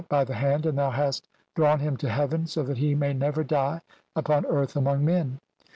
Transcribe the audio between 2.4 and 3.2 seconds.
so that he may